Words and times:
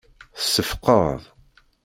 Tseffqeḍ. 0.37 1.21